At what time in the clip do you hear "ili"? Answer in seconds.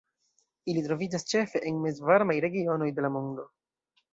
0.71-0.81